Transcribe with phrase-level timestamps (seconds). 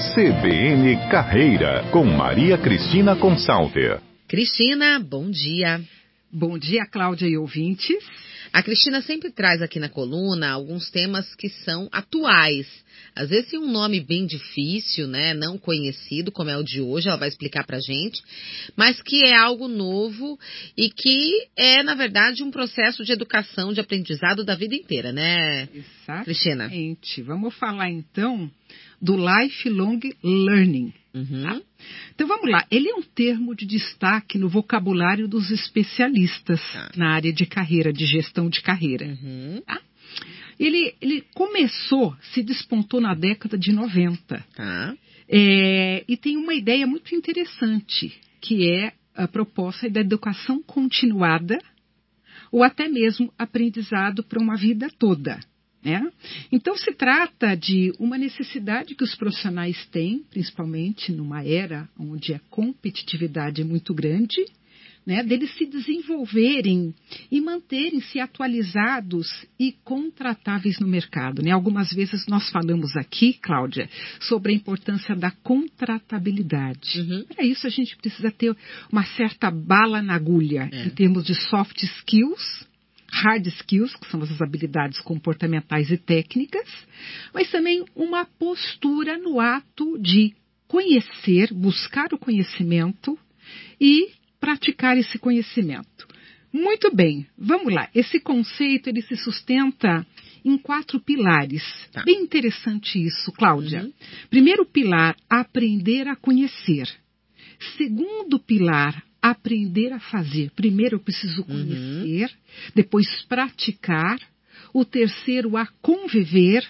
[0.00, 4.00] CBN Carreira, com Maria Cristina Consalter.
[4.26, 5.78] Cristina, bom dia.
[6.32, 8.02] Bom dia, Cláudia e ouvintes.
[8.50, 12.66] A Cristina sempre traz aqui na coluna alguns temas que são atuais.
[13.14, 17.08] Às vezes tem um nome bem difícil, né, não conhecido, como é o de hoje,
[17.08, 18.22] ela vai explicar pra gente,
[18.74, 20.38] mas que é algo novo
[20.78, 25.68] e que é, na verdade, um processo de educação, de aprendizado da vida inteira, né,
[25.74, 26.24] Exatamente.
[26.24, 26.70] Cristina?
[27.26, 28.50] Vamos falar então
[29.00, 30.92] do lifelong learning.
[31.14, 31.42] Uhum.
[31.42, 31.60] Tá?
[32.14, 32.64] Então vamos lá.
[32.70, 36.90] Ele é um termo de destaque no vocabulário dos especialistas Tá.
[36.96, 39.06] na área de carreira, de gestão de carreira.
[39.06, 39.62] Uhum.
[40.58, 44.44] Ele, ele começou, se despontou na década de 90.
[44.54, 44.94] Tá.
[45.28, 51.58] É, e tem uma ideia muito interessante, que é a proposta da educação continuada
[52.52, 55.40] ou até mesmo aprendizado para uma vida toda.
[55.82, 56.10] Né?
[56.52, 62.40] Então, se trata de uma necessidade que os profissionais têm, principalmente numa era onde a
[62.50, 64.44] competitividade é muito grande,
[65.06, 66.94] né, deles se desenvolverem
[67.32, 69.26] e manterem-se atualizados
[69.58, 71.42] e contratáveis no mercado.
[71.42, 71.50] Né?
[71.50, 73.88] Algumas vezes nós falamos aqui, Cláudia,
[74.20, 77.00] sobre a importância da contratabilidade.
[77.00, 77.24] Uhum.
[77.24, 78.54] Para isso, a gente precisa ter
[78.92, 80.84] uma certa bala na agulha É.
[80.84, 82.68] em termos de soft skills,
[83.12, 86.68] hard skills, que são as habilidades comportamentais e técnicas,
[87.34, 90.34] mas também uma postura no ato de
[90.68, 93.18] conhecer, buscar o conhecimento
[93.80, 96.08] e praticar esse conhecimento.
[96.52, 97.88] Muito bem, vamos lá.
[97.94, 100.06] Esse conceito ele se sustenta
[100.44, 101.62] em quatro pilares.
[101.92, 102.02] Tá.
[102.02, 103.82] Bem interessante isso, Cláudia.
[103.82, 103.92] Uhum.
[104.28, 106.88] Primeiro pilar, aprender a conhecer.
[107.76, 110.50] Segundo pilar, aprender a fazer.
[110.52, 112.30] Primeiro eu preciso conhecer,
[112.74, 114.18] depois praticar.
[114.72, 116.64] O terceiro, a conviver.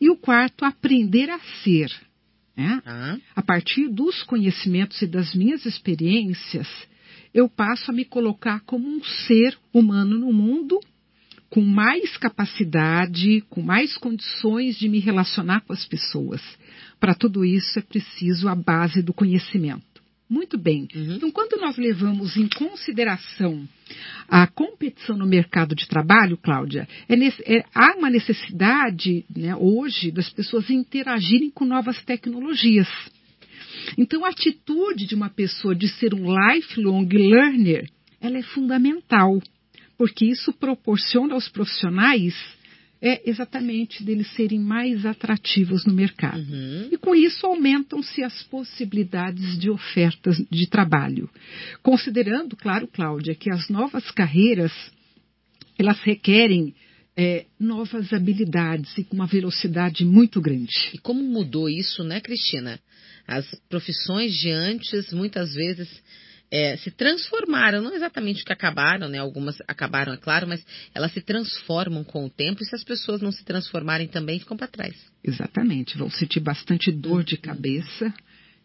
[0.00, 1.90] E o quarto, aprender a ser.
[2.56, 2.80] né?
[2.84, 3.18] Tá.
[3.34, 6.68] A partir dos conhecimentos e das minhas experiências,
[7.32, 10.78] eu passo a me colocar como um ser humano no mundo
[11.48, 16.40] com mais capacidade, com mais condições de me relacionar com as pessoas.
[17.00, 19.89] Para tudo isso é preciso a base do conhecimento.
[20.30, 20.86] Muito bem.
[20.94, 21.14] Uhum.
[21.16, 23.68] Então, quando nós levamos em consideração
[24.28, 30.12] a competição no mercado de trabalho, Cláudia, é nesse- é- há uma necessidade né, hoje
[30.12, 32.86] das pessoas interagirem com novas tecnologias.
[33.98, 39.42] Então, a atitude de uma pessoa de ser um lifelong learner, ela é fundamental,
[39.98, 42.34] porque isso proporciona aos profissionais
[43.02, 46.40] é exatamente deles serem mais atrativos no mercado.
[46.40, 46.88] Uhum.
[46.92, 51.30] E com isso aumentam-se as possibilidades de ofertas de trabalho.
[51.82, 54.72] Considerando, claro, Cláudia, que as novas carreiras
[55.78, 56.74] elas requerem
[57.16, 60.90] é, novas habilidades e com uma velocidade muito grande.
[60.92, 62.78] E como mudou isso, né, Cristina?
[63.26, 65.88] As profissões de antes, muitas vezes,
[66.50, 69.18] é, se transformaram, não exatamente que acabaram, né?
[69.18, 73.20] Algumas acabaram, é claro, mas elas se transformam com o tempo e se as pessoas
[73.20, 74.94] não se transformarem também, ficam para trás.
[75.22, 78.12] Exatamente, vão sentir bastante dor de cabeça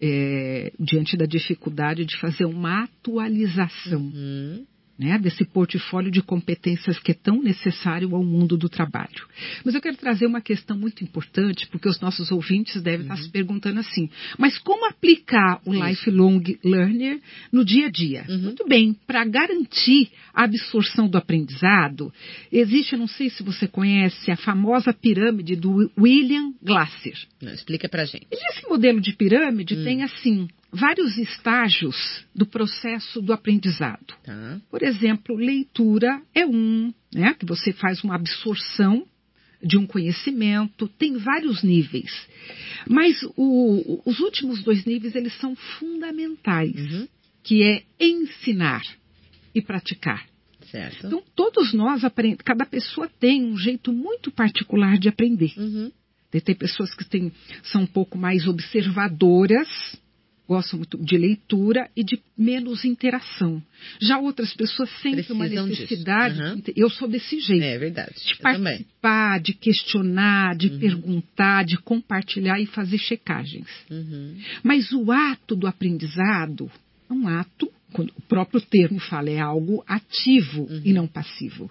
[0.00, 4.66] é, diante da dificuldade de fazer uma atualização Uhum.
[4.98, 9.26] Né, desse portfólio de competências que é tão necessário ao mundo do trabalho.
[9.64, 13.30] Mas eu quero trazer uma questão muito importante, porque os nossos ouvintes devem estar se
[13.30, 15.84] perguntando assim: mas como aplicar o Isso.
[15.84, 17.20] lifelong learner
[17.52, 18.24] no dia a dia?
[18.28, 18.38] Uhum.
[18.38, 22.12] Muito bem, para garantir a absorção do aprendizado,
[22.50, 27.16] existe, eu não sei se você conhece, a famosa pirâmide do William Glasser.
[27.40, 28.26] Não, explica pra gente.
[28.32, 29.84] E esse modelo de pirâmide Hum.
[29.84, 34.14] tem, assim, vários estágios do processo do aprendizado.
[34.22, 34.60] Tá?
[34.70, 39.06] Por exemplo, leitura é um, né, que você faz uma absorção
[39.62, 42.12] de um conhecimento, tem vários níveis.
[42.88, 47.08] Mas o- os últimos dois níveis, eles são fundamentais, Uhum.
[47.42, 48.82] que é ensinar
[49.54, 50.24] e praticar.
[50.70, 51.06] Certo.
[51.06, 55.52] Então, todos nós aprendemos, cada pessoa tem um jeito muito particular de aprender.
[55.56, 55.90] Uhum.
[56.30, 57.32] Tem, pessoas que têm,
[57.64, 59.66] são um pouco mais observadoras,
[60.48, 63.62] gostam muito de leitura e de menos interação.
[64.00, 65.82] Já outras pessoas sentem uma Precisam disso.
[65.82, 66.58] necessidade.
[66.58, 67.62] Inte- eu sou desse jeito.
[67.62, 68.14] É verdade.
[68.14, 68.62] De Eu também.
[68.78, 70.78] participar, de questionar, de Uhum.
[70.78, 73.66] perguntar, de compartilhar e fazer checagens.
[73.90, 74.36] Uhum.
[74.62, 76.70] Mas o ato do aprendizado
[77.10, 80.80] é um ato, quando o próprio termo fala, é algo ativo Uhum.
[80.84, 81.70] e não passivo.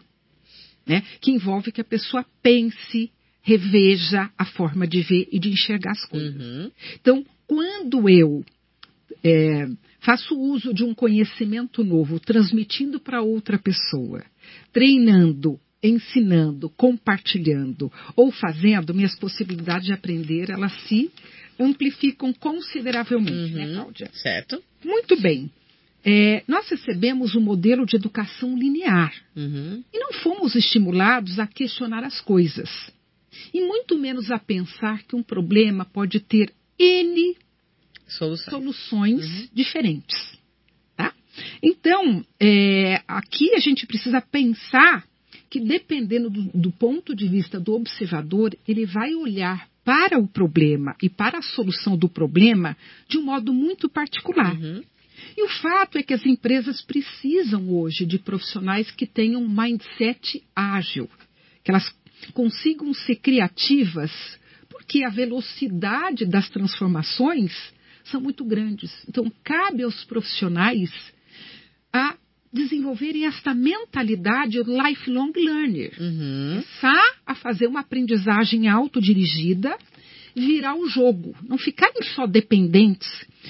[0.86, 1.04] Né?
[1.20, 6.06] Que envolve que a pessoa pense, reveja a forma de ver e de enxergar as
[6.06, 6.36] coisas.
[6.46, 6.72] Uhum.
[7.02, 8.44] Então, quando eu
[9.24, 9.68] é,
[10.00, 14.24] faço uso de um conhecimento novo, transmitindo para outra pessoa,
[14.72, 21.12] treinando, ensinando, compartilhando ou fazendo, minhas possibilidades de aprender elas se
[21.60, 23.74] amplificam consideravelmente, né, Uhum.
[23.76, 24.10] Cláudia?
[24.14, 24.62] Certo.
[24.84, 25.50] Muito bem.
[26.06, 29.84] É, nós recebemos um modelo de educação linear Uhum.
[29.94, 32.70] e não fomos estimulados a questionar as coisas.
[33.54, 37.36] E muito menos a pensar que um problema pode ter N
[38.08, 38.60] Solução.
[38.60, 39.48] soluções Uhum.
[39.54, 40.38] diferentes.
[40.96, 41.14] Tá?
[41.62, 45.06] Então, é, aqui a gente precisa pensar
[45.50, 50.96] que, dependendo do, do ponto de vista do observador, ele vai olhar para o problema
[51.02, 52.76] e para a solução do problema
[53.08, 54.54] de um modo muito particular.
[54.56, 54.84] Uhum.
[55.36, 60.44] E o fato é que as empresas precisam hoje de profissionais que tenham um mindset
[60.56, 61.10] ágil,
[61.64, 61.90] que elas
[62.34, 64.12] consigam ser criativas,
[64.70, 67.54] porque a velocidade das transformações
[68.10, 68.92] são muito grandes.
[69.08, 70.90] Então, cabe aos profissionais
[71.94, 72.16] a
[72.52, 76.62] desenvolverem esta mentalidade lifelong learner Uhum.
[76.62, 79.78] começar a fazer uma aprendizagem autodirigida,
[80.36, 83.08] virar o jogo, não ficarem só dependentes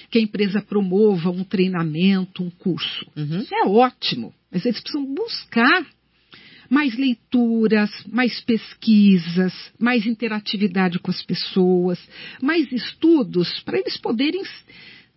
[0.09, 3.05] que a empresa promova um treinamento, um curso.
[3.15, 3.39] Uhum.
[3.39, 5.85] Isso é ótimo, mas eles precisam buscar
[6.69, 11.99] mais leituras, mais pesquisas, mais interatividade com as pessoas,
[12.41, 14.43] mais estudos, para eles poderem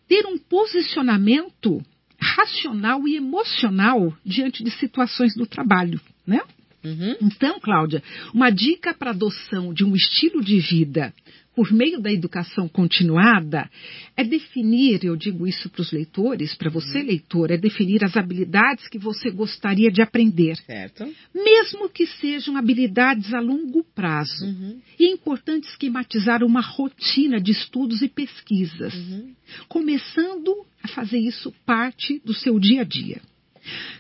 [0.09, 1.83] ter um posicionamento
[2.21, 6.41] racional e emocional diante de situações do trabalho, né?
[6.83, 7.17] Uhum.
[7.21, 8.03] Então, Cláudia,
[8.33, 11.13] uma dica para adoção de um estilo de vida
[11.55, 13.69] por meio da educação continuada
[14.17, 18.89] é definir, eu digo isso para os leitores, para você, leitor, é definir as habilidades
[18.89, 21.07] que você gostaria de aprender, Certo.
[21.35, 24.45] mesmo que sejam habilidades a longo prazo.
[24.45, 24.81] Uhum.
[24.99, 29.33] E é importante esquematizar uma rotina de estudos e pesquisas, Uhum.
[29.69, 33.21] começando a fazer isso parte do seu dia a dia.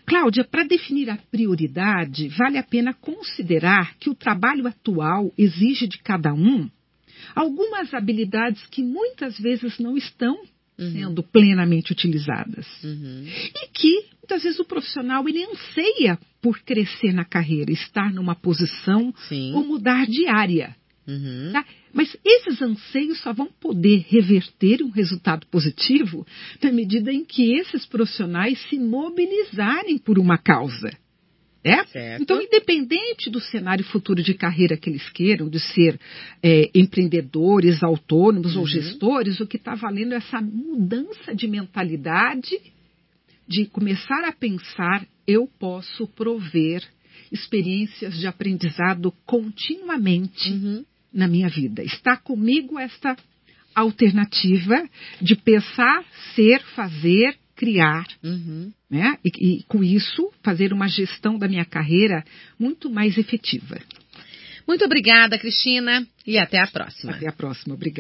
[0.06, 5.98] Cláudia, para definir a prioridade, vale a pena considerar que o trabalho atual exige de
[5.98, 6.68] cada um
[7.34, 10.38] algumas habilidades que muitas vezes não estão
[10.78, 10.92] Uhum.
[10.92, 12.66] sendo plenamente utilizadas.
[12.82, 13.26] Uhum.
[13.26, 19.12] E que muitas vezes o profissional ele anseia por crescer na carreira, estar numa posição
[19.28, 19.52] Sim.
[19.54, 20.74] ou mudar de área.
[21.06, 21.50] Uhum.
[21.52, 21.64] Tá?
[21.92, 26.26] Mas esses anseios só vão poder reverter um resultado positivo
[26.62, 30.96] na medida em que esses profissionais se mobilizarem por uma causa.
[31.64, 31.84] Né?
[31.86, 32.22] Certo.
[32.22, 35.98] Então, independente do cenário futuro de carreira que eles queiram, de ser
[36.42, 38.66] é, empreendedores, autônomos ou Uhum.
[38.68, 42.56] gestores, o que está valendo é essa mudança de mentalidade
[43.46, 46.82] de começar a pensar: eu posso prover
[47.32, 50.84] experiências de aprendizado continuamente Uhum.
[51.12, 51.82] na minha vida.
[51.82, 53.16] Está comigo esta
[53.74, 54.82] alternativa
[55.20, 56.04] de pensar,
[56.34, 58.72] ser, fazer, criar, Uhum.
[58.90, 59.18] né?
[59.22, 62.24] E, e com isso fazer uma gestão da minha carreira
[62.58, 63.78] muito mais efetiva.
[64.66, 67.12] Muito obrigada, Cristina, e até a próxima.
[67.12, 67.74] Até a próxima.
[67.74, 67.98] Obrigada.